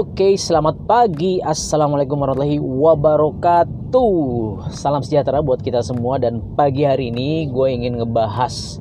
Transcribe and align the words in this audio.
Oke, 0.00 0.32
selamat 0.32 0.88
pagi. 0.88 1.44
Assalamualaikum 1.44 2.16
warahmatullahi 2.16 2.56
wabarakatuh. 2.56 4.72
Salam 4.72 5.04
sejahtera 5.04 5.44
buat 5.44 5.60
kita 5.60 5.84
semua 5.84 6.16
dan 6.16 6.40
pagi 6.56 6.88
hari 6.88 7.12
ini 7.12 7.44
gue 7.52 7.68
ingin 7.68 8.00
ngebahas 8.00 8.80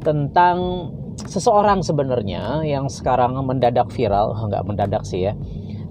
tentang 0.00 0.88
seseorang 1.20 1.84
sebenarnya 1.84 2.64
yang 2.64 2.88
sekarang 2.88 3.36
mendadak 3.44 3.92
viral, 3.92 4.32
nggak 4.48 4.64
mendadak 4.64 5.04
sih 5.04 5.28
ya, 5.28 5.36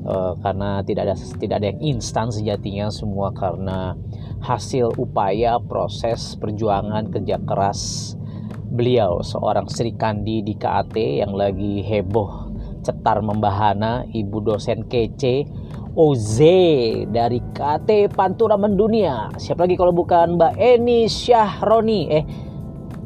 uh, 0.09 0.33
karena 0.41 0.81
tidak 0.81 1.05
ada 1.05 1.15
tidak 1.37 1.55
ada 1.61 1.67
yang 1.69 1.93
instan 1.93 2.33
sejatinya 2.33 2.89
semua 2.89 3.29
karena 3.37 3.93
hasil 4.41 4.97
upaya 4.97 5.61
proses 5.61 6.33
perjuangan 6.33 7.13
kerja 7.13 7.37
keras 7.45 8.17
beliau 8.73 9.21
seorang 9.21 9.69
Sri 9.69 9.93
Kandi 9.93 10.42
di 10.42 10.57
KAT 10.57 10.97
yang 10.97 11.37
lagi 11.37 11.86
heboh 11.86 12.46
cetar 12.87 13.19
membahana 13.19 14.07
ibu 14.15 14.39
dosen 14.39 14.87
kece 14.87 15.43
OZ 15.97 16.39
dari 17.11 17.43
KT 17.51 18.15
Pantura 18.15 18.55
Mendunia. 18.55 19.27
Siapa 19.36 19.68
lagi 19.68 19.75
kalau 19.75 19.91
bukan 19.91 20.39
Mbak 20.39 20.55
Eni 20.55 21.11
Syahroni 21.11 22.01
eh 22.07 22.23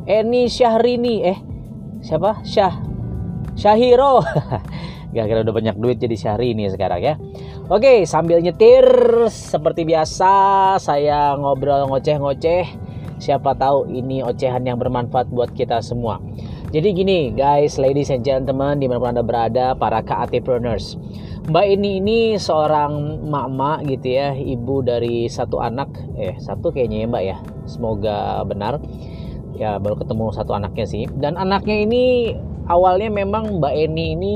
Eni 0.05 0.45
Syahrini 0.45 1.15
eh 1.25 1.37
siapa? 2.05 2.45
Syah 2.45 2.77
Syahiro. 3.57 4.21
Gak 5.15 5.27
kira 5.27 5.43
udah 5.43 5.55
banyak 5.55 5.75
duit 5.81 5.97
jadi 5.97 6.13
Syahrini 6.13 6.69
sekarang 6.69 7.01
ya. 7.01 7.15
Oke 7.71 8.05
sambil 8.05 8.37
nyetir 8.43 8.85
seperti 9.33 9.81
biasa 9.81 10.33
saya 10.77 11.33
ngobrol 11.41 11.89
ngoceh-ngoceh. 11.89 12.65
Siapa 13.17 13.53
tahu 13.53 13.89
ini 13.93 14.25
ocehan 14.25 14.65
yang 14.65 14.81
bermanfaat 14.81 15.29
buat 15.29 15.53
kita 15.53 15.79
semua 15.85 16.17
jadi 16.71 16.87
gini 16.95 17.35
guys, 17.35 17.75
ladies 17.75 18.07
and 18.09 18.23
gentlemen, 18.23 18.79
di 18.79 18.87
mana 18.87 19.03
pun 19.03 19.11
anda 19.11 19.23
berada, 19.23 19.75
para 19.75 19.99
KATpreneurs. 19.99 20.95
Mbak 21.51 21.65
ini 21.67 21.99
ini 21.99 22.19
seorang 22.39 23.21
mama 23.27 23.83
gitu 23.83 24.07
ya, 24.07 24.31
ibu 24.31 24.79
dari 24.79 25.27
satu 25.27 25.59
anak, 25.59 25.91
eh 26.15 26.39
satu 26.39 26.71
kayaknya 26.71 27.03
ya 27.03 27.07
mbak 27.11 27.23
ya, 27.27 27.37
semoga 27.67 28.39
benar. 28.47 28.79
Ya 29.59 29.77
baru 29.77 29.99
ketemu 29.99 30.31
satu 30.31 30.55
anaknya 30.55 30.85
sih. 30.87 31.03
Dan 31.11 31.35
anaknya 31.35 31.85
ini 31.85 32.33
awalnya 32.65 33.11
memang 33.11 33.59
Mbak 33.59 33.73
Eni 33.75 34.05
ini 34.15 34.33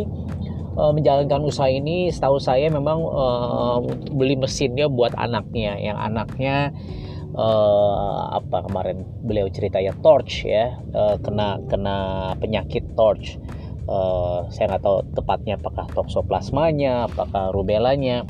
uh, 0.76 0.92
menjalankan 0.92 1.42
usaha 1.48 1.72
ini, 1.72 2.12
setahu 2.12 2.38
saya 2.38 2.68
memang 2.68 3.00
uh, 3.00 3.80
beli 4.12 4.36
mesinnya 4.36 4.92
buat 4.92 5.16
anaknya, 5.16 5.80
yang 5.80 5.98
anaknya 5.98 6.76
uh, 7.36 8.40
apa 8.40 8.66
kemarin 8.66 9.04
beliau 9.22 9.52
cerita 9.52 9.84
ya 9.84 9.92
torch 10.00 10.48
ya 10.48 10.80
uh, 10.96 11.20
kena 11.20 11.62
kena 11.68 11.98
penyakit 12.40 12.96
torch. 12.96 13.38
Uh, 13.86 14.50
saya 14.50 14.74
nggak 14.74 14.82
tahu 14.82 14.98
tepatnya 15.14 15.62
apakah 15.62 15.86
toksoplasmanya 15.94 17.06
apakah 17.06 17.54
rubelanya 17.54 18.26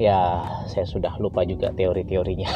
ya 0.00 0.40
saya 0.64 0.88
sudah 0.88 1.20
lupa 1.20 1.44
juga 1.44 1.68
teori-teorinya. 1.76 2.48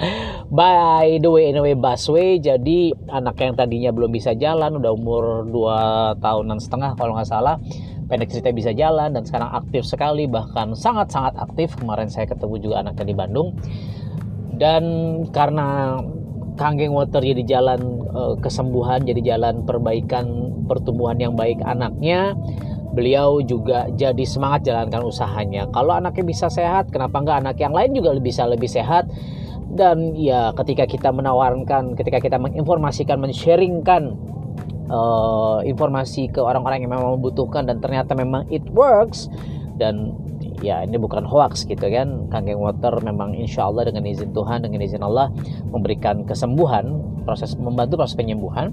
By 0.58 1.18
the 1.18 1.26
way 1.34 1.50
anyway 1.50 1.74
busway 1.74 2.38
jadi 2.38 2.94
anak 3.10 3.42
yang 3.42 3.58
tadinya 3.58 3.90
belum 3.90 4.14
bisa 4.14 4.38
jalan 4.38 4.78
udah 4.78 4.92
umur 4.94 5.50
2 5.50 6.22
tahunan 6.22 6.62
setengah 6.62 6.94
kalau 6.94 7.18
nggak 7.18 7.26
salah 7.26 7.58
pendek 8.06 8.30
cerita 8.30 8.52
bisa 8.52 8.70
jalan 8.76 9.16
dan 9.16 9.24
sekarang 9.24 9.50
aktif 9.50 9.88
sekali 9.88 10.30
bahkan 10.30 10.76
sangat-sangat 10.78 11.34
aktif. 11.40 11.74
Kemarin 11.74 12.06
saya 12.06 12.30
ketemu 12.30 12.62
juga 12.62 12.86
anaknya 12.86 13.10
di 13.10 13.16
Bandung 13.16 13.58
dan 14.58 14.84
karena 15.34 15.98
Kanggeng 16.54 16.94
Water 16.94 17.18
jadi 17.18 17.42
jalan 17.58 18.06
uh, 18.14 18.38
kesembuhan, 18.38 19.02
jadi 19.02 19.34
jalan 19.34 19.66
perbaikan 19.66 20.54
pertumbuhan 20.70 21.18
yang 21.18 21.34
baik 21.34 21.58
anaknya, 21.66 22.38
beliau 22.94 23.42
juga 23.42 23.90
jadi 23.90 24.22
semangat 24.22 24.70
jalankan 24.70 25.02
usahanya. 25.02 25.66
Kalau 25.74 25.98
anaknya 25.98 26.22
bisa 26.22 26.46
sehat, 26.46 26.94
kenapa 26.94 27.18
enggak 27.18 27.38
anak 27.42 27.56
yang 27.58 27.74
lain 27.74 27.90
juga 27.90 28.14
bisa 28.22 28.46
lebih 28.46 28.70
sehat? 28.70 29.10
Dan 29.74 30.14
ya 30.14 30.54
ketika 30.54 30.86
kita 30.86 31.10
menawarkan, 31.10 31.98
ketika 31.98 32.22
kita 32.22 32.38
menginformasikan, 32.38 33.18
men-sharingkan 33.18 34.14
uh, 34.86 35.58
informasi 35.66 36.30
ke 36.30 36.38
orang-orang 36.38 36.86
yang 36.86 36.94
memang 36.94 37.18
membutuhkan 37.18 37.66
dan 37.66 37.82
ternyata 37.82 38.14
memang 38.14 38.46
it 38.54 38.62
works 38.70 39.26
dan 39.74 40.14
ya 40.64 40.80
ini 40.80 40.96
bukan 40.96 41.28
hoax 41.28 41.68
gitu 41.68 41.84
kan 41.92 42.32
Kanggeng 42.32 42.56
Water 42.56 42.96
memang 43.04 43.36
insya 43.36 43.68
Allah 43.68 43.92
dengan 43.92 44.08
izin 44.08 44.32
Tuhan 44.32 44.64
dengan 44.64 44.80
izin 44.80 45.04
Allah 45.04 45.28
memberikan 45.68 46.24
kesembuhan 46.24 46.96
proses 47.28 47.52
membantu 47.60 48.00
proses 48.00 48.16
penyembuhan 48.16 48.72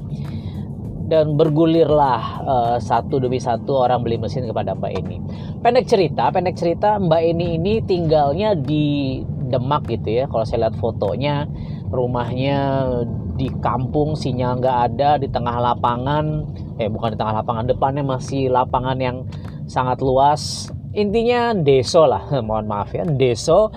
dan 1.12 1.36
bergulirlah 1.36 2.24
uh, 2.48 2.78
satu 2.80 3.20
demi 3.20 3.36
satu 3.36 3.84
orang 3.84 4.00
beli 4.00 4.16
mesin 4.16 4.48
kepada 4.48 4.72
Mbak 4.72 4.92
Eni. 4.96 5.20
Pendek 5.60 5.92
cerita, 5.92 6.32
pendek 6.32 6.56
cerita 6.56 6.96
Mbak 6.96 7.22
Eni 7.36 7.60
ini 7.60 7.74
tinggalnya 7.84 8.56
di 8.56 9.20
Demak 9.52 9.92
gitu 9.92 10.24
ya. 10.24 10.32
Kalau 10.32 10.48
saya 10.48 10.72
lihat 10.72 10.80
fotonya, 10.80 11.44
rumahnya 11.92 12.88
di 13.36 13.52
kampung, 13.60 14.16
sinyal 14.16 14.64
nggak 14.64 14.78
ada 14.96 15.20
di 15.20 15.28
tengah 15.28 15.60
lapangan. 15.60 16.48
Eh 16.80 16.88
bukan 16.88 17.12
di 17.12 17.18
tengah 17.20 17.44
lapangan, 17.44 17.68
depannya 17.68 18.08
masih 18.08 18.48
lapangan 18.48 18.96
yang 18.96 19.28
sangat 19.68 20.00
luas 20.00 20.72
intinya 20.96 21.56
deso 21.56 22.08
lah 22.08 22.30
mohon 22.48 22.68
maaf 22.68 22.96
ya 22.96 23.04
deso. 23.06 23.72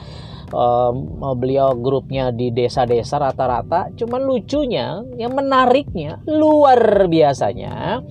Um, 0.55 1.19
beliau 1.35 1.75
grupnya 1.75 2.31
di 2.31 2.55
desa-desa 2.55 3.19
rata-rata 3.19 3.91
cuman 3.99 4.23
lucunya 4.23 5.03
yang 5.19 5.35
menariknya 5.35 6.23
luar 6.31 7.11
biasanya 7.11 8.05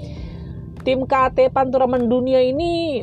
tim 0.84 1.08
KT 1.08 1.56
Pantura 1.56 1.88
Mendunia 1.88 2.44
ini 2.44 3.00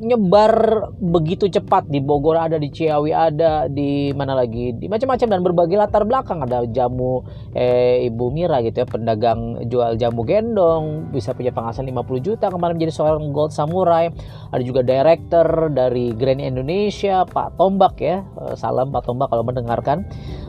nyebar 0.00 0.88
begitu 0.98 1.46
cepat. 1.46 1.86
Di 1.86 2.02
Bogor 2.02 2.34
ada 2.34 2.56
di 2.58 2.72
Ciawi 2.72 3.14
ada 3.14 3.70
di 3.70 4.10
mana 4.16 4.34
lagi? 4.34 4.74
Di 4.74 4.90
macam-macam. 4.90 5.26
Dan 5.30 5.40
berbagai 5.44 5.76
latar 5.78 6.02
belakang. 6.02 6.42
Ada 6.42 6.66
jamu 6.70 7.22
eh, 7.54 8.06
Ibu 8.10 8.34
Mira 8.34 8.58
gitu 8.64 8.82
ya 8.82 8.86
pedagang 8.88 9.68
jual 9.70 9.94
jamu 9.94 10.26
gendong. 10.26 11.14
Bisa 11.14 11.36
punya 11.36 11.54
penghasilan 11.54 11.90
50 11.90 12.26
juta. 12.26 12.46
Kemarin 12.50 12.74
menjadi 12.78 12.94
seorang 12.94 13.30
gold 13.30 13.54
samurai. 13.54 14.10
Ada 14.50 14.62
juga 14.62 14.80
director 14.82 15.70
dari 15.70 16.10
Grand 16.16 16.42
Indonesia 16.42 17.22
Pak 17.28 17.60
Tombak 17.60 17.94
ya. 18.02 18.24
Eh, 18.48 18.54
salam 18.58 18.90
Pak 18.90 19.06
Tombak 19.06 19.30
kalau 19.30 19.46
mendengarkan. 19.46 20.02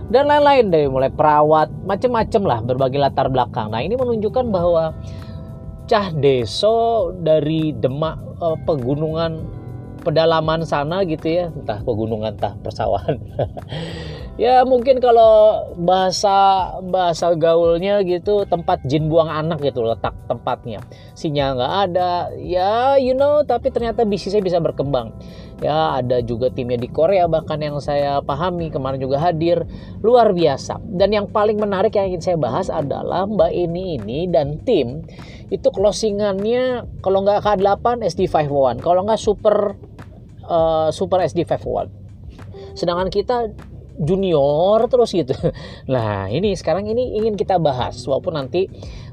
Dan 0.09 0.29
lain-lain. 0.29 0.71
Dari 0.73 0.87
mulai 0.89 1.13
perawat 1.13 1.69
macam-macam 1.83 2.41
lah. 2.45 2.59
Berbagai 2.65 2.99
latar 3.01 3.27
belakang. 3.29 3.69
Nah 3.69 3.83
ini 3.85 3.93
menunjukkan 3.93 4.49
bahwa 4.49 4.95
cah 5.85 6.09
deso 6.13 7.13
dari 7.21 7.73
Demak 7.73 8.17
uh, 8.41 8.57
pegunungan 8.65 9.45
pedalaman 10.01 10.65
sana 10.65 11.01
gitu 11.05 11.25
ya. 11.29 11.45
Entah 11.53 11.81
pegunungan 11.81 12.37
entah 12.37 12.53
persawahan 12.61 13.17
ya 14.35 14.67
mungkin 14.67 14.99
kalau 14.99 15.63
bahasa 15.79 16.67
bahasa 16.83 17.31
gaulnya 17.39 18.03
gitu 18.03 18.43
tempat 18.47 18.83
jin 18.83 19.07
buang 19.07 19.31
anak 19.31 19.63
gitu 19.63 19.83
letak 19.83 20.15
tempatnya. 20.27 20.83
Sinyal 21.15 21.55
nggak 21.59 21.73
ada. 21.91 22.11
Ya 22.39 22.99
you 22.99 23.15
know 23.15 23.43
tapi 23.47 23.71
ternyata 23.71 24.03
bisnisnya 24.03 24.43
bisa 24.43 24.59
berkembang. 24.59 25.15
Ya 25.63 25.95
ada 25.99 26.19
juga 26.19 26.51
timnya 26.51 26.75
di 26.75 26.91
Korea 26.91 27.31
bahkan 27.31 27.63
yang 27.63 27.79
saya 27.79 28.19
pahami 28.19 28.71
kemarin 28.71 28.99
juga 28.99 29.23
hadir. 29.23 29.63
Luar 30.03 30.35
biasa. 30.35 30.83
Dan 30.83 31.15
yang 31.15 31.31
paling 31.31 31.55
menarik 31.55 31.95
yang 31.95 32.11
ingin 32.11 32.23
saya 32.23 32.37
bahas 32.37 32.67
adalah 32.67 33.23
Mbak 33.23 33.51
ini 33.55 33.97
ini 33.99 34.19
dan 34.27 34.59
tim 34.67 35.07
itu 35.53 35.69
closingannya 35.69 36.85
kalau 37.05 37.21
nggak 37.21 37.45
K8 37.45 38.01
SD51 38.09 38.81
kalau 38.81 39.05
nggak 39.05 39.21
super 39.21 39.77
uh, 40.49 40.89
super 40.89 41.21
SD51 41.21 41.89
sedangkan 42.73 43.09
kita 43.13 43.53
junior 43.99 44.85
terus 44.91 45.11
gitu. 45.15 45.33
Nah 45.91 46.27
ini 46.27 46.55
sekarang 46.57 46.87
ini 46.89 47.15
ingin 47.19 47.39
kita 47.39 47.61
bahas 47.61 47.99
walaupun 48.03 48.35
nanti 48.35 48.67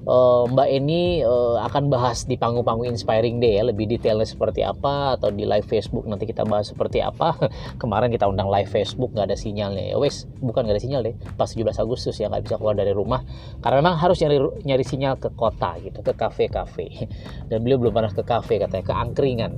uh, 0.06 0.48
Mbak 0.48 0.68
Eni 0.68 1.22
uh, 1.22 1.62
akan 1.68 1.92
bahas 1.92 2.27
di 2.27 2.34
panggung-panggung 2.34 2.89
Inspiring 2.91 3.39
Day 3.39 3.60
ya 3.60 3.68
lebih 3.68 3.86
detailnya 3.86 4.27
seperti 4.27 4.66
apa 4.66 5.18
atau 5.18 5.30
di 5.30 5.47
live 5.47 5.66
Facebook 5.66 6.09
nanti 6.09 6.27
kita 6.27 6.42
bahas 6.42 6.72
seperti 6.72 6.98
apa. 7.04 7.36
Kemarin 7.83 8.10
kita 8.10 8.27
undang 8.27 8.51
live 8.51 8.71
Facebook 8.71 9.15
nggak 9.15 9.33
ada 9.33 9.39
sinyalnya 9.39 9.95
ya 9.95 9.97
wes 10.01 10.27
bukan 10.41 10.66
nggak 10.66 10.77
ada 10.78 10.83
sinyal 10.83 11.01
deh 11.04 11.15
pas 11.36 11.48
17 11.51 11.68
Agustus 11.78 12.16
ya 12.18 12.27
nggak 12.33 12.48
bisa 12.48 12.57
keluar 12.59 12.74
dari 12.74 12.91
rumah 12.95 13.22
karena 13.60 13.84
memang 13.84 13.97
harus 14.01 14.18
nyari 14.22 14.39
nyari 14.65 14.84
sinyal 14.86 15.21
ke 15.21 15.30
kota 15.34 15.78
gitu 15.83 16.01
ke 16.01 16.12
kafe-kafe 16.16 17.09
dan 17.48 17.59
beliau 17.62 17.78
belum 17.78 17.92
pernah 17.92 18.12
ke 18.12 18.24
kafe 18.24 18.59
katanya 18.62 18.84
ke 18.84 18.95
angkringan 18.95 19.53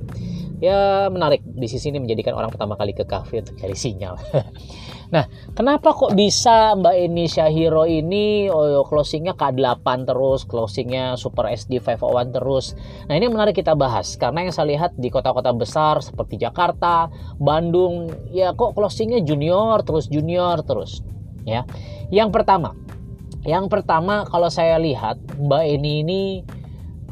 ya 0.63 1.07
menarik 1.11 1.43
di 1.43 1.67
sisi 1.67 1.91
ini 1.91 1.99
menjadikan 1.99 2.35
orang 2.35 2.51
pertama 2.51 2.79
kali 2.79 2.95
ke 2.95 3.03
kafe 3.03 3.43
untuk 3.43 3.55
cari 3.59 3.75
sinyal. 3.75 4.15
Nah, 5.09 5.25
kenapa 5.53 5.91
kok 5.91 6.13
bisa 6.13 6.73
Mbak 6.77 6.95
Eni 6.95 7.25
Syahiro 7.25 7.83
ini 7.85 8.47
oh, 8.47 8.85
closingnya 8.87 9.33
K8 9.33 9.85
terus, 10.07 10.45
closingnya 10.45 11.19
Super 11.19 11.51
SD 11.51 11.83
501 11.83 12.35
terus. 12.35 12.77
Nah, 13.05 13.13
ini 13.17 13.27
menarik 13.27 13.57
kita 13.57 13.73
bahas 13.73 14.15
karena 14.15 14.47
yang 14.47 14.53
saya 14.53 14.71
lihat 14.71 14.91
di 14.95 15.09
kota-kota 15.09 15.51
besar 15.51 15.99
seperti 16.01 16.41
Jakarta, 16.41 17.09
Bandung, 17.37 18.09
ya 18.31 18.55
kok 18.55 18.73
closingnya 18.73 19.21
junior 19.21 19.81
terus 19.83 20.07
junior 20.07 20.61
terus, 20.63 21.01
ya. 21.43 21.65
Yang 22.13 22.29
pertama, 22.33 22.77
yang 23.45 23.69
pertama 23.69 24.25
kalau 24.25 24.49
saya 24.49 24.81
lihat 24.81 25.21
Mbak 25.37 25.63
Eni 25.69 25.93
ini 26.01 26.21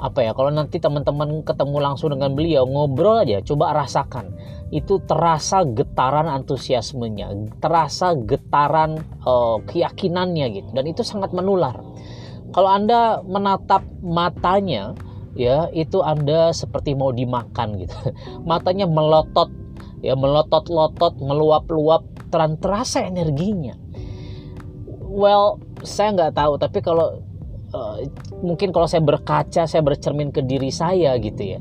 apa 0.03 0.19
ya 0.19 0.35
kalau 0.35 0.51
nanti 0.51 0.83
teman-teman 0.83 1.47
ketemu 1.47 1.79
langsung 1.79 2.11
dengan 2.11 2.35
beliau 2.35 2.67
ngobrol 2.67 3.23
aja 3.23 3.39
coba 3.39 3.71
rasakan. 3.71 4.35
Itu 4.67 4.99
terasa 5.07 5.63
getaran 5.63 6.27
antusiasmenya 6.27 7.31
terasa 7.63 8.11
getaran 8.27 8.99
uh, 9.23 9.63
keyakinannya 9.63 10.45
gitu. 10.59 10.69
Dan 10.75 10.91
itu 10.91 11.07
sangat 11.07 11.31
menular. 11.31 11.79
Kalau 12.51 12.67
anda 12.67 13.23
menatap 13.23 13.87
matanya 14.03 14.91
ya 15.39 15.71
itu 15.71 16.03
anda 16.03 16.51
seperti 16.51 16.99
mau 16.99 17.15
dimakan 17.15 17.79
gitu. 17.79 17.95
Matanya 18.49 18.85
melotot 18.85 19.49
ya 20.03 20.19
melotot-lotot 20.19 21.15
meluap-luap 21.23 22.03
terasa 22.59 23.07
energinya. 23.07 23.79
Well 24.99 25.63
saya 25.87 26.11
nggak 26.11 26.35
tahu 26.35 26.53
tapi 26.59 26.83
kalau 26.83 27.23
uh, 27.73 27.97
mungkin 28.39 28.71
kalau 28.71 28.87
saya 28.87 29.01
berkaca 29.03 29.65
saya 29.65 29.81
bercermin 29.83 30.29
ke 30.29 30.45
diri 30.45 30.69
saya 30.69 31.17
gitu 31.19 31.57
ya. 31.57 31.59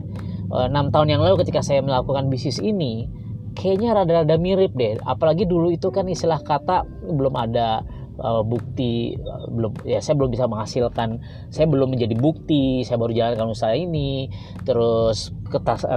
Eh, 0.53 0.67
enam 0.69 0.93
tahun 0.93 1.17
yang 1.17 1.21
lalu 1.25 1.41
ketika 1.41 1.65
saya 1.65 1.81
melakukan 1.81 2.29
bisnis 2.29 2.61
ini 2.61 3.09
kayaknya 3.57 3.97
rada-rada 3.97 4.37
mirip 4.37 4.77
deh. 4.77 5.01
Apalagi 5.01 5.49
dulu 5.49 5.73
itu 5.73 5.89
kan 5.89 6.05
istilah 6.09 6.45
kata 6.45 6.85
belum 7.09 7.33
ada 7.37 7.81
uh, 8.21 8.45
bukti 8.45 9.17
belum 9.49 9.85
ya 9.89 10.05
saya 10.05 10.21
belum 10.21 10.31
bisa 10.33 10.45
menghasilkan. 10.45 11.25
Saya 11.49 11.65
belum 11.69 11.97
menjadi 11.97 12.17
bukti 12.21 12.85
saya 12.85 13.01
baru 13.01 13.17
jalankan 13.17 13.49
usaha 13.49 13.73
ini. 13.73 14.29
Terus 14.69 15.33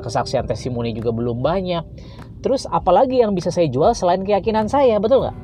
kesaksian 0.04 0.48
testimoni 0.48 0.96
juga 0.96 1.12
belum 1.12 1.44
banyak. 1.44 1.84
Terus 2.40 2.64
apalagi 2.72 3.20
yang 3.20 3.36
bisa 3.36 3.52
saya 3.52 3.68
jual 3.68 3.92
selain 3.92 4.24
keyakinan 4.24 4.72
saya 4.72 5.02
betul 5.04 5.28
nggak 5.28 5.36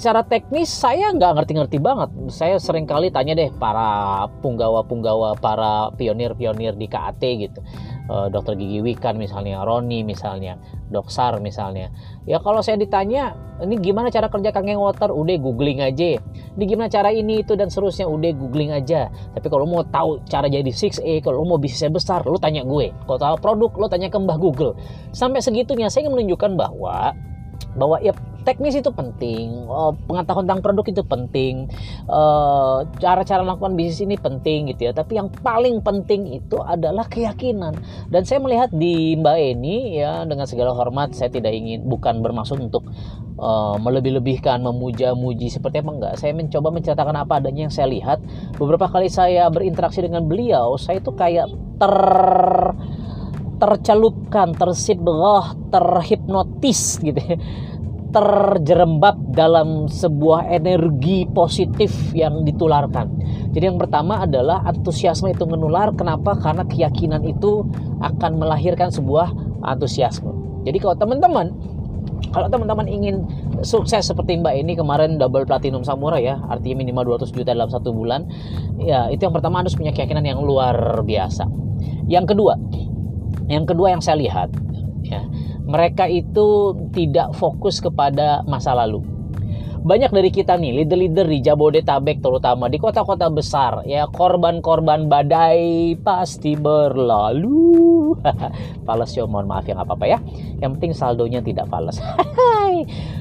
secara 0.00 0.24
teknis 0.24 0.72
saya 0.72 1.12
nggak 1.12 1.36
ngerti-ngerti 1.36 1.76
banget. 1.76 2.08
Saya 2.32 2.56
sering 2.56 2.88
kali 2.88 3.12
tanya 3.12 3.36
deh 3.36 3.52
para 3.52 4.24
punggawa-punggawa, 4.40 5.36
para 5.36 5.92
pionir-pionir 5.92 6.72
di 6.80 6.88
KAT 6.88 7.20
gitu. 7.20 7.60
E, 8.08 8.32
Dokter 8.32 8.56
Gigi 8.56 8.80
Wikan 8.80 9.20
misalnya, 9.20 9.60
Roni 9.60 10.00
misalnya, 10.00 10.56
Doksar 10.88 11.44
misalnya. 11.44 11.92
Ya 12.24 12.40
kalau 12.40 12.64
saya 12.64 12.80
ditanya, 12.80 13.36
ini 13.60 13.76
gimana 13.76 14.08
cara 14.08 14.32
kerja 14.32 14.56
kangen 14.56 14.80
water? 14.80 15.12
Udah 15.12 15.36
googling 15.36 15.84
aja. 15.84 16.16
Ini 16.56 16.64
gimana 16.64 16.88
cara 16.88 17.12
ini 17.12 17.44
itu 17.44 17.52
dan 17.52 17.68
seterusnya? 17.68 18.08
Udah 18.08 18.32
googling 18.32 18.72
aja. 18.72 19.12
Tapi 19.36 19.52
kalau 19.52 19.68
mau 19.68 19.84
tahu 19.84 20.24
cara 20.24 20.48
jadi 20.48 20.72
6A, 20.72 21.20
kalau 21.20 21.44
mau 21.44 21.60
bisnisnya 21.60 21.92
besar, 21.92 22.24
lu 22.24 22.40
tanya 22.40 22.64
gue. 22.64 22.88
Kalau 23.04 23.20
tahu 23.20 23.36
produk, 23.36 23.70
lu 23.76 23.86
tanya 23.92 24.08
ke 24.08 24.16
Mbah 24.16 24.40
Google. 24.40 24.72
Sampai 25.12 25.44
segitunya 25.44 25.92
saya 25.92 26.08
ingin 26.08 26.16
menunjukkan 26.16 26.56
bahwa 26.56 27.12
bahwa 27.76 28.00
ya 28.00 28.16
teknis 28.42 28.76
itu 28.76 28.90
penting, 28.92 29.68
uh, 29.68 29.92
pengetahuan 30.08 30.44
tentang 30.48 30.62
produk 30.64 30.86
itu 30.88 31.02
penting, 31.04 31.68
uh, 32.08 32.84
cara-cara 32.98 33.44
melakukan 33.44 33.76
bisnis 33.76 34.04
ini 34.04 34.16
penting 34.16 34.72
gitu 34.72 34.90
ya. 34.90 34.92
Tapi 34.96 35.20
yang 35.20 35.28
paling 35.30 35.80
penting 35.84 36.40
itu 36.40 36.58
adalah 36.60 37.06
keyakinan. 37.06 37.76
Dan 38.08 38.22
saya 38.24 38.40
melihat 38.40 38.72
di 38.72 39.16
Mbak 39.16 39.36
Eni 39.36 40.00
ya 40.00 40.24
dengan 40.24 40.48
segala 40.48 40.72
hormat 40.72 41.12
saya 41.12 41.28
tidak 41.32 41.52
ingin 41.52 41.84
bukan 41.86 42.24
bermaksud 42.24 42.60
untuk 42.60 42.88
uh, 43.40 43.76
melebih-lebihkan, 43.80 44.60
memuja-muji 44.64 45.52
seperti 45.52 45.84
apa 45.84 45.90
enggak. 45.90 46.14
Saya 46.20 46.32
mencoba 46.36 46.68
menceritakan 46.72 47.16
apa 47.16 47.32
adanya 47.40 47.68
yang 47.68 47.74
saya 47.74 47.88
lihat. 47.88 48.18
Beberapa 48.56 48.88
kali 48.88 49.08
saya 49.12 49.48
berinteraksi 49.48 50.00
dengan 50.04 50.24
beliau, 50.24 50.76
saya 50.80 51.00
itu 51.00 51.12
kayak 51.12 51.48
ter 51.80 51.96
tercelupkan, 53.60 54.56
tersibrah, 54.56 55.52
terhipnotis 55.68 56.96
gitu 57.04 57.20
ya 57.20 57.36
terjerembab 58.10 59.34
dalam 59.34 59.86
sebuah 59.86 60.50
energi 60.50 61.26
positif 61.30 61.90
yang 62.14 62.42
ditularkan. 62.42 63.06
Jadi 63.50 63.64
yang 63.70 63.78
pertama 63.78 64.22
adalah 64.22 64.62
antusiasme 64.66 65.30
itu 65.30 65.46
menular. 65.46 65.94
Kenapa? 65.94 66.38
Karena 66.38 66.66
keyakinan 66.66 67.22
itu 67.26 67.66
akan 68.02 68.38
melahirkan 68.38 68.90
sebuah 68.90 69.30
antusiasme. 69.62 70.30
Jadi 70.66 70.76
kalau 70.78 70.96
teman-teman 70.98 71.54
kalau 72.30 72.46
teman-teman 72.46 72.86
ingin 72.86 73.26
sukses 73.66 74.06
seperti 74.06 74.38
Mbak 74.38 74.54
ini 74.62 74.72
kemarin 74.78 75.18
double 75.18 75.42
platinum 75.48 75.82
samurai 75.82 76.22
ya, 76.22 76.38
artinya 76.46 76.84
minimal 76.84 77.18
200 77.18 77.34
juta 77.34 77.50
dalam 77.50 77.66
satu 77.66 77.90
bulan, 77.90 78.28
ya 78.78 79.10
itu 79.10 79.26
yang 79.26 79.34
pertama 79.34 79.64
harus 79.64 79.74
punya 79.74 79.90
keyakinan 79.90 80.22
yang 80.22 80.38
luar 80.38 81.02
biasa. 81.02 81.48
Yang 82.06 82.36
kedua, 82.36 82.54
yang 83.50 83.66
kedua 83.66 83.98
yang 83.98 84.02
saya 84.04 84.22
lihat, 84.22 84.54
ya, 85.02 85.26
mereka 85.70 86.10
itu 86.10 86.74
tidak 86.90 87.30
fokus 87.38 87.78
kepada 87.78 88.42
masa 88.50 88.74
lalu. 88.74 89.06
Banyak 89.80 90.12
dari 90.12 90.28
kita 90.28 90.60
nih, 90.60 90.84
leader-leader 90.84 91.24
di 91.24 91.40
Jabodetabek 91.40 92.20
terutama 92.20 92.68
di 92.68 92.76
kota-kota 92.76 93.32
besar, 93.32 93.80
ya 93.88 94.04
korban-korban 94.12 95.08
badai 95.08 95.96
pasti 96.04 96.52
berlalu. 96.52 98.12
fales 98.86 99.16
yo, 99.16 99.24
mohon 99.24 99.48
maaf 99.48 99.64
ya 99.64 99.80
nggak 99.80 99.88
apa-apa 99.88 100.04
ya. 100.04 100.18
Yang 100.60 100.70
penting 100.76 100.92
saldonya 100.92 101.40
tidak 101.40 101.64
fales. 101.72 101.96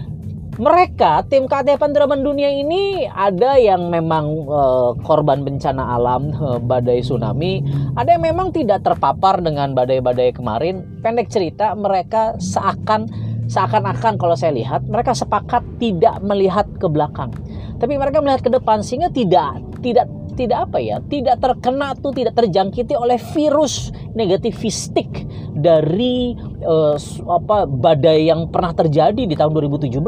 mereka 0.60 1.24
tim 1.32 1.48
KT 1.48 1.80
Pandraman 1.80 2.20
Dunia 2.20 2.52
ini 2.52 3.08
ada 3.08 3.56
yang 3.56 3.88
memang 3.88 4.44
uh, 4.52 4.92
korban 5.08 5.48
bencana 5.48 5.96
alam 5.96 6.36
uh, 6.36 6.60
badai 6.60 7.00
tsunami, 7.00 7.64
ada 7.96 8.20
yang 8.20 8.28
memang 8.28 8.52
tidak 8.52 8.84
terpapar 8.84 9.40
dengan 9.40 9.72
badai-badai 9.72 10.36
kemarin. 10.36 10.84
Pendek 11.00 11.32
cerita, 11.32 11.72
mereka 11.80 12.36
seakan 12.44 13.08
seakan-akan 13.50 14.20
kalau 14.20 14.36
saya 14.36 14.54
lihat 14.54 14.86
mereka 14.86 15.16
sepakat 15.16 15.64
tidak 15.80 16.20
melihat 16.22 16.68
ke 16.76 16.86
belakang, 16.92 17.32
tapi 17.80 17.96
mereka 17.96 18.20
melihat 18.20 18.44
ke 18.44 18.52
depan 18.52 18.84
sehingga 18.84 19.10
tidak 19.10 19.64
tidak 19.80 20.12
tidak 20.40 20.72
apa 20.72 20.80
ya, 20.80 21.04
tidak 21.12 21.44
terkena 21.44 21.92
tuh 22.00 22.16
tidak 22.16 22.40
terjangkiti 22.40 22.96
oleh 22.96 23.20
virus 23.36 23.92
negativistik 24.16 25.28
dari 25.52 26.32
uh, 26.64 26.96
apa 27.28 27.68
badai 27.68 28.32
yang 28.32 28.48
pernah 28.48 28.72
terjadi 28.72 29.28
di 29.28 29.36
tahun 29.36 29.52
2017 29.52 30.00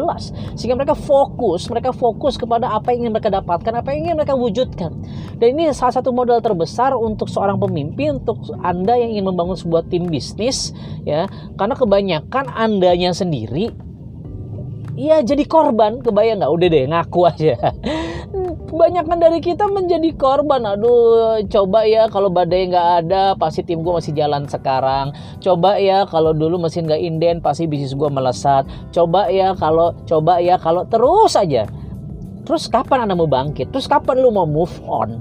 sehingga 0.56 0.80
mereka 0.80 0.96
fokus 0.96 1.68
mereka 1.68 1.92
fokus 1.92 2.40
kepada 2.40 2.72
apa 2.72 2.96
yang 2.96 3.04
ingin 3.06 3.12
mereka 3.12 3.30
dapatkan 3.44 3.84
apa 3.84 3.92
yang 3.92 4.08
ingin 4.08 4.16
mereka 4.24 4.40
wujudkan. 4.40 4.96
Dan 5.36 5.60
ini 5.60 5.76
salah 5.76 6.00
satu 6.00 6.16
modal 6.16 6.40
terbesar 6.40 6.96
untuk 6.96 7.28
seorang 7.28 7.60
pemimpin 7.60 8.24
untuk 8.24 8.40
anda 8.64 8.96
yang 8.96 9.20
ingin 9.20 9.28
membangun 9.28 9.60
sebuah 9.60 9.92
tim 9.92 10.08
bisnis 10.08 10.72
ya. 11.04 11.28
Karena 11.60 11.76
kebanyakan 11.76 12.56
andanya 12.56 13.12
sendiri 13.12 13.92
Iya 14.92 15.24
jadi 15.24 15.48
korban. 15.48 16.04
Kebayang 16.04 16.44
nggak? 16.44 16.52
Udah 16.52 16.68
deh 16.68 16.84
ngaku 16.84 17.20
aja 17.24 17.56
kebanyakan 18.72 19.20
dari 19.20 19.44
kita 19.44 19.68
menjadi 19.68 20.16
korban. 20.16 20.64
Aduh 20.64 21.44
coba 21.52 21.84
ya 21.84 22.08
kalau 22.08 22.32
badai 22.32 22.72
nggak 22.72 22.90
ada 23.06 23.36
pasti 23.36 23.68
tim 23.68 23.84
gue 23.84 23.92
masih 23.92 24.16
jalan 24.16 24.48
sekarang. 24.48 25.12
Coba 25.44 25.76
ya 25.76 26.08
kalau 26.08 26.32
dulu 26.32 26.56
mesin 26.64 26.88
nggak 26.88 27.02
inden 27.04 27.38
pasti 27.44 27.68
bisnis 27.68 27.92
gue 27.92 28.08
melesat. 28.08 28.64
Coba 28.96 29.28
ya 29.28 29.52
kalau 29.60 29.92
coba 30.08 30.40
ya 30.40 30.56
kalau 30.56 30.88
terus 30.88 31.36
aja. 31.36 31.68
Terus 32.48 32.72
kapan 32.72 33.06
anda 33.06 33.14
mau 33.14 33.28
bangkit? 33.28 33.70
Terus 33.76 33.86
kapan 33.92 34.24
lu 34.24 34.32
mau 34.32 34.48
move 34.48 34.74
on? 34.88 35.20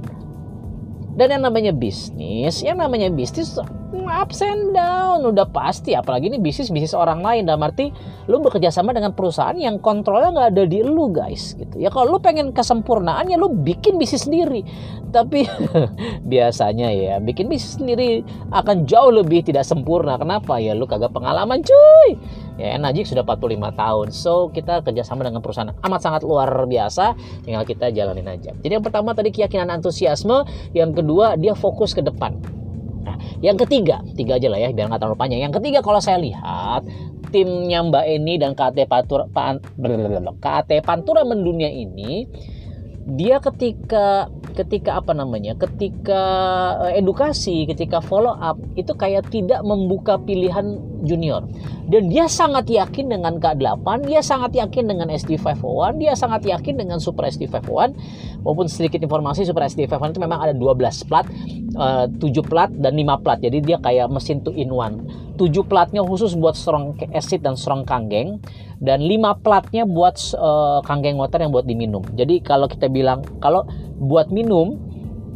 Dan 1.19 1.35
yang 1.35 1.42
namanya 1.42 1.75
bisnis 1.75 2.62
yang 2.62 2.78
namanya 2.78 3.11
bisnis 3.11 3.59
ups 3.92 4.40
and 4.42 4.70
down. 4.70 5.26
Udah 5.26 5.47
pasti 5.50 5.99
apalagi 5.99 6.30
ini 6.30 6.38
bisnis 6.38 6.70
bisnis 6.70 6.94
orang 6.94 7.23
lain. 7.23 7.47
Dalam 7.47 7.62
arti 7.66 7.90
lu 8.30 8.38
bekerja 8.38 8.70
sama 8.70 8.94
dengan 8.94 9.11
perusahaan 9.14 9.56
yang 9.59 9.82
kontrolnya 9.82 10.30
nggak 10.30 10.49
ada 10.54 10.64
di 10.66 10.80
lu 10.87 11.11
guys 11.11 11.59
gitu. 11.59 11.78
Ya 11.78 11.90
kalau 11.90 12.16
lu 12.16 12.18
pengen 12.23 12.54
kesempurnaan 12.54 13.26
ya 13.26 13.37
lu 13.37 13.50
bikin 13.50 13.99
bisnis 13.99 14.30
sendiri. 14.30 14.62
Tapi 15.11 15.42
biasanya 16.32 16.88
ya 16.94 17.14
bikin 17.18 17.50
bisnis 17.50 17.82
sendiri 17.82 18.23
akan 18.54 18.87
jauh 18.87 19.11
lebih 19.11 19.42
tidak 19.42 19.66
sempurna. 19.66 20.14
Kenapa? 20.14 20.62
Ya 20.62 20.78
lu 20.78 20.87
kagak 20.87 21.11
pengalaman 21.11 21.62
cuy. 21.66 22.14
Ya 22.61 22.76
Najik 22.76 23.09
sudah 23.09 23.26
45 23.26 23.75
tahun. 23.75 24.06
So 24.14 24.32
kita 24.54 24.87
kerjasama 24.87 25.26
dengan 25.26 25.42
perusahaan 25.42 25.75
amat 25.75 26.00
sangat 26.00 26.23
luar 26.23 26.47
biasa. 26.68 27.18
Tinggal 27.42 27.66
kita 27.66 27.90
jalanin 27.90 28.30
aja. 28.30 28.54
Jadi 28.54 28.73
yang 28.78 28.85
pertama 28.85 29.16
tadi 29.16 29.35
keyakinan 29.35 29.73
antusiasme. 29.73 30.47
Yang 30.76 31.02
kedua 31.02 31.35
dia 31.35 31.56
fokus 31.59 31.97
ke 31.97 32.04
depan 32.04 32.60
yang 33.40 33.56
ketiga, 33.56 34.04
tiga 34.16 34.37
aja 34.37 34.49
lah 34.52 34.61
ya, 34.61 34.68
biar 34.73 34.92
nggak 34.92 35.00
terlalu 35.00 35.16
panjang. 35.16 35.40
Yang 35.49 35.54
ketiga 35.61 35.80
kalau 35.80 36.00
saya 36.00 36.20
lihat 36.20 36.85
timnya 37.32 37.80
Mbak 37.80 38.04
Eni 38.04 38.35
dan 38.37 38.52
KT 38.52 38.85
Pantura, 38.85 39.25
Pan, 39.32 39.56
KT 40.40 40.70
Pantura 40.85 41.25
Mendunia 41.25 41.73
ini, 41.73 42.28
dia 43.17 43.43
ketika 43.43 44.31
ketika 44.55 45.00
apa 45.00 45.17
namanya, 45.17 45.57
ketika 45.57 46.23
eh, 46.90 47.00
edukasi, 47.00 47.64
ketika 47.64 48.02
follow 48.05 48.35
up 48.37 48.59
itu 48.76 48.93
kayak 48.93 49.31
tidak 49.33 49.62
membuka 49.64 50.19
pilihan 50.21 50.76
junior. 51.05 51.47
Dan 51.90 52.12
dia 52.12 52.29
sangat 52.31 52.69
yakin 52.71 53.11
dengan 53.11 53.40
K8, 53.40 54.07
dia 54.07 54.21
sangat 54.23 54.55
yakin 54.55 54.87
dengan 54.87 55.09
SD501, 55.11 55.97
dia 55.99 56.12
sangat 56.14 56.47
yakin 56.47 56.76
dengan 56.79 57.02
Super 57.02 57.26
SD501. 57.26 57.90
Walaupun 58.45 58.67
sedikit 58.71 59.02
informasi 59.02 59.49
Super 59.49 59.67
SD501 59.67 60.14
itu 60.14 60.23
memang 60.23 60.38
ada 60.45 60.55
12 60.55 61.09
plat, 61.09 61.26
uh, 61.75 62.07
7 62.07 62.21
plat 62.47 62.71
dan 62.71 62.95
5 62.95 63.25
plat. 63.25 63.38
Jadi 63.43 63.59
dia 63.64 63.81
kayak 63.81 64.07
mesin 64.12 64.45
two 64.45 64.55
in 64.55 64.71
one. 64.71 65.02
7 65.40 65.50
platnya 65.64 66.05
khusus 66.05 66.37
buat 66.37 66.52
strong 66.52 67.00
acid 67.17 67.40
dan 67.40 67.57
strong 67.57 67.83
kanggeng 67.88 68.38
dan 68.80 69.04
5 69.04 69.44
platnya 69.44 69.84
buat 69.84 70.16
uh, 70.37 70.80
kanggeng 70.82 71.20
water 71.20 71.44
yang 71.44 71.52
buat 71.52 71.68
diminum. 71.68 72.00
Jadi 72.16 72.40
kalau 72.40 72.66
kita 72.66 72.88
bilang 72.88 73.20
kalau 73.38 73.68
buat 74.00 74.32
minum 74.32 74.80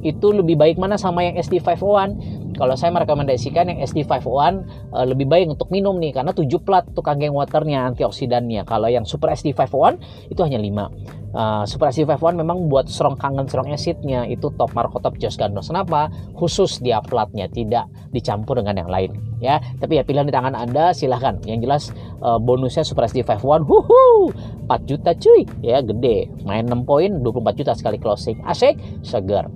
itu 0.04 0.32
lebih 0.32 0.60
baik 0.60 0.76
mana 0.76 1.00
sama 1.00 1.24
yang 1.24 1.36
SD501 1.40 2.44
kalau 2.54 2.78
saya 2.78 2.94
merekomendasikan 2.94 3.66
yang 3.72 3.78
SD501 3.82 4.92
uh, 4.94 5.04
lebih 5.04 5.26
baik 5.26 5.50
untuk 5.50 5.68
minum 5.74 5.96
nih 5.98 6.14
karena 6.14 6.32
7 6.32 6.46
plat 6.62 6.84
tuh 6.94 7.02
kangen 7.04 7.34
waternya 7.34 7.84
antioksidannya. 7.92 8.62
Kalau 8.64 8.88
yang 8.88 9.04
Super 9.04 9.34
SD501 9.34 10.00
itu 10.30 10.40
hanya 10.44 10.58
5. 10.60 11.24
Uh, 11.35 11.67
Super 11.67 11.91
SD501 11.91 12.38
memang 12.38 12.71
buat 12.71 12.87
strong 12.87 13.19
kangen 13.19 13.50
strong 13.50 13.67
acidnya 13.75 14.23
itu 14.31 14.55
top 14.55 14.71
Marco 14.71 15.03
top 15.03 15.19
Jos 15.19 15.35
Gandos. 15.35 15.67
Kenapa? 15.67 16.07
Khusus 16.38 16.79
dia 16.79 17.03
platnya 17.03 17.50
tidak 17.50 17.91
dicampur 18.14 18.62
dengan 18.62 18.79
yang 18.79 18.91
lain 18.91 19.19
ya. 19.43 19.59
Tapi 19.83 19.99
ya 19.99 20.07
pilihan 20.07 20.31
di 20.31 20.35
tangan 20.35 20.55
Anda 20.55 20.95
silahkan. 20.95 21.43
Yang 21.43 21.59
jelas 21.67 21.83
uh, 22.23 22.38
bonusnya 22.38 22.87
Super 22.87 23.11
SD51 23.11 23.67
huhu 23.67 24.31
4 24.71 24.87
juta 24.87 25.11
cuy 25.19 25.43
ya 25.61 25.83
gede. 25.83 26.31
Main 26.47 26.71
6 26.71 26.87
poin 26.87 27.11
24 27.11 27.59
juta 27.59 27.73
sekali 27.75 27.99
closing. 27.99 28.38
Asik, 28.47 28.79
segar. 29.03 29.50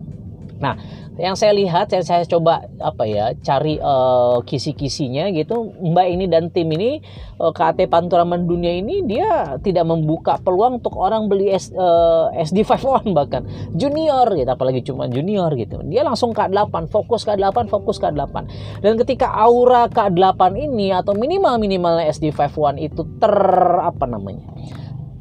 Nah, 0.59 0.75
yang 1.19 1.35
saya 1.35 1.55
lihat, 1.55 1.91
yang 1.91 2.07
saya 2.07 2.23
coba 2.27 2.67
apa 2.79 3.03
ya, 3.07 3.35
cari 3.43 3.79
uh, 3.79 4.43
kisi-kisinya 4.43 5.31
gitu, 5.35 5.75
Mbak 5.79 6.07
ini 6.15 6.25
dan 6.31 6.51
tim 6.55 6.71
ini 6.71 7.03
uh, 7.43 7.51
KT 7.51 7.91
Pantura 7.91 8.23
Mendunia 8.23 8.75
ini 8.75 9.03
dia 9.03 9.59
tidak 9.63 9.87
membuka 9.87 10.39
peluang 10.39 10.79
untuk 10.83 10.95
orang 10.95 11.27
beli 11.27 11.51
S, 11.51 11.75
uh, 11.75 12.31
SD51 12.39 13.11
bahkan 13.15 13.43
junior 13.75 14.31
gitu, 14.35 14.51
apalagi 14.51 14.83
cuma 14.87 15.11
junior 15.11 15.51
gitu. 15.59 15.83
Dia 15.87 16.07
langsung 16.07 16.31
K8, 16.35 16.91
fokus 16.91 17.27
K8, 17.27 17.67
fokus 17.67 17.99
K8. 17.99 18.37
Dan 18.83 18.95
ketika 18.99 19.35
aura 19.35 19.91
K8 19.91 20.43
ini 20.55 20.95
atau 20.95 21.19
minimal 21.19 21.59
minimalnya 21.59 22.11
SD51 22.15 22.79
itu 22.79 23.03
ter 23.19 23.35
apa 23.83 24.07
namanya? 24.07 24.47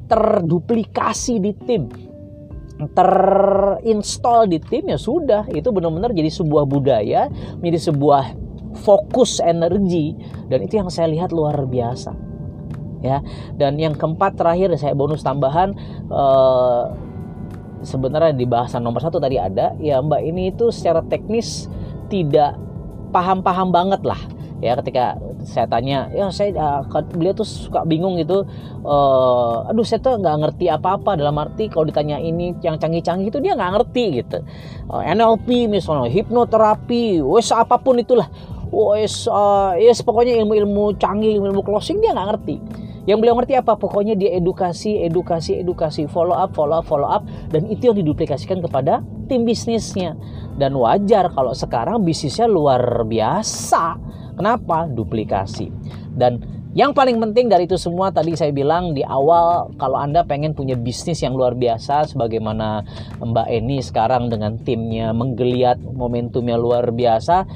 terduplikasi 0.08 1.44
di 1.44 1.52
tim 1.52 2.07
terinstall 2.78 4.46
di 4.46 4.62
tim 4.62 4.86
ya 4.90 5.00
sudah. 5.00 5.50
Itu 5.50 5.74
benar-benar 5.74 6.14
jadi 6.14 6.30
sebuah 6.30 6.70
budaya 6.70 7.30
menjadi 7.58 7.92
sebuah 7.94 8.38
fokus 8.86 9.42
energi. 9.42 10.14
Dan 10.48 10.64
itu 10.64 10.78
yang 10.78 10.90
saya 10.94 11.10
lihat 11.10 11.34
luar 11.34 11.58
biasa 11.66 12.28
ya. 13.02 13.22
Dan 13.58 13.78
yang 13.82 13.98
keempat 13.98 14.38
terakhir 14.38 14.74
saya 14.78 14.94
bonus 14.94 15.26
tambahan 15.26 15.74
eh, 16.10 16.84
sebenarnya 17.86 18.34
di 18.34 18.46
bahasan 18.50 18.82
nomor 18.82 19.02
satu 19.02 19.22
tadi 19.22 19.38
ada 19.38 19.78
ya 19.78 20.02
mbak 20.02 20.22
ini 20.26 20.50
itu 20.50 20.74
secara 20.74 21.06
teknis 21.06 21.70
tidak 22.10 22.58
paham-paham 23.14 23.70
banget 23.74 24.02
lah 24.06 24.20
ya. 24.62 24.78
Ketika 24.80 25.18
saya 25.46 25.70
tanya 25.70 26.10
ya 26.10 26.34
saya 26.34 26.56
uh, 26.58 26.82
beliau 27.14 27.34
tuh 27.36 27.46
suka 27.46 27.86
bingung 27.86 28.18
gitu 28.18 28.48
uh, 28.82 29.70
aduh 29.70 29.86
saya 29.86 30.02
tuh 30.02 30.18
nggak 30.18 30.36
ngerti 30.42 30.66
apa-apa 30.72 31.20
dalam 31.20 31.38
arti 31.38 31.70
kalau 31.70 31.86
ditanya 31.86 32.18
ini 32.18 32.58
yang 32.66 32.82
canggih-canggih 32.82 33.30
itu 33.30 33.40
dia 33.44 33.54
nggak 33.54 33.72
ngerti 33.78 34.04
gitu. 34.24 34.42
Uh, 34.90 35.04
eh, 35.04 35.14
NLP 35.14 35.70
misalnya 35.70 36.10
hipnoterapi 36.10 37.22
wes 37.22 37.54
apa 37.54 37.78
pun 37.78 38.02
itulah. 38.02 38.30
Wes 38.68 39.30
uh, 39.32 39.78
yes 39.80 40.04
pokoknya 40.04 40.44
ilmu-ilmu 40.44 40.98
canggih 41.00 41.40
ilmu 41.40 41.62
closing 41.62 42.02
dia 42.02 42.16
nggak 42.16 42.28
ngerti. 42.34 42.56
Yang 43.08 43.18
beliau 43.24 43.36
ngerti 43.40 43.56
apa? 43.56 43.80
Pokoknya 43.80 44.20
dia 44.20 44.36
edukasi 44.36 45.00
edukasi 45.00 45.64
edukasi 45.64 46.12
follow 46.12 46.36
up 46.36 46.52
follow 46.52 46.84
up 46.84 46.84
follow 46.84 47.08
up 47.08 47.24
dan 47.56 47.64
itu 47.72 47.88
yang 47.88 47.96
diduplikasikan 47.96 48.60
kepada 48.60 49.00
tim 49.32 49.48
bisnisnya. 49.48 50.20
Dan 50.60 50.76
wajar 50.76 51.32
kalau 51.32 51.56
sekarang 51.56 52.04
bisnisnya 52.04 52.52
luar 52.52 53.08
biasa 53.08 53.96
Kenapa? 54.38 54.86
Duplikasi. 54.86 55.68
Dan 56.14 56.58
yang 56.78 56.94
paling 56.94 57.18
penting 57.18 57.50
dari 57.50 57.66
itu 57.66 57.74
semua 57.74 58.14
tadi 58.14 58.38
saya 58.38 58.54
bilang 58.54 58.94
di 58.94 59.02
awal 59.02 59.74
kalau 59.82 59.98
Anda 59.98 60.22
pengen 60.22 60.54
punya 60.54 60.78
bisnis 60.78 61.26
yang 61.26 61.34
luar 61.34 61.58
biasa 61.58 62.06
sebagaimana 62.14 62.86
Mbak 63.18 63.48
Eni 63.50 63.82
sekarang 63.82 64.30
dengan 64.30 64.62
timnya 64.62 65.10
menggeliat 65.10 65.82
momentumnya 65.82 66.54
luar 66.54 66.94
biasa 66.94 67.50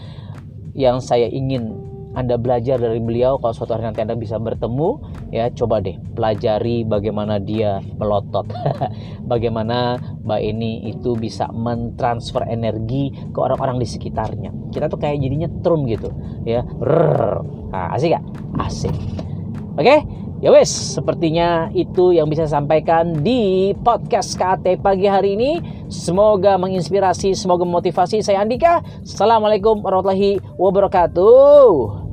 yang 0.73 0.97
saya 1.03 1.29
ingin 1.29 1.80
anda 2.11 2.35
belajar 2.35 2.75
dari 2.75 2.99
beliau 2.99 3.39
kalau 3.39 3.55
suatu 3.55 3.71
hari 3.71 3.87
nanti 3.87 4.03
Anda 4.03 4.19
bisa 4.19 4.35
bertemu 4.35 4.89
ya 5.31 5.47
coba 5.55 5.79
deh 5.79 5.95
pelajari 6.11 6.83
bagaimana 6.83 7.39
dia 7.39 7.79
melotot 7.95 8.51
bagaimana 9.31 9.95
Mbak 10.19 10.41
ini 10.43 10.91
itu 10.91 11.15
bisa 11.15 11.47
mentransfer 11.55 12.43
energi 12.51 13.15
ke 13.31 13.39
orang-orang 13.39 13.79
di 13.79 13.87
sekitarnya 13.87 14.51
kita 14.75 14.91
tuh 14.91 14.99
kayak 14.99 15.23
jadinya 15.23 15.47
trum 15.63 15.87
gitu 15.87 16.11
ya 16.43 16.67
Rrr. 16.83 17.33
Nah, 17.71 17.95
asik 17.95 18.11
gak? 18.11 18.23
asik 18.59 18.91
oke 18.91 19.83
okay? 19.87 20.03
Ya 20.41 20.49
wes, 20.49 20.73
sepertinya 20.73 21.69
itu 21.69 22.17
yang 22.17 22.25
bisa 22.25 22.49
saya 22.49 22.57
sampaikan 22.57 23.21
di 23.21 23.77
podcast 23.85 24.33
KT 24.33 24.81
pagi 24.81 25.05
hari 25.05 25.37
ini. 25.37 25.61
Semoga 25.85 26.57
menginspirasi, 26.57 27.37
semoga 27.37 27.61
memotivasi. 27.61 28.25
Saya 28.25 28.41
Andika. 28.41 28.81
Assalamualaikum 29.05 29.85
warahmatullahi 29.85 30.41
wabarakatuh. 30.57 32.10